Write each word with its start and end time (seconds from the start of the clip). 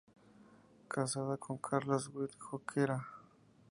Casada 0.89 1.37
con 1.37 1.59
Carlos 1.59 2.11
de 2.11 2.17
Witt 2.21 2.35
Jorquera. 2.39 3.07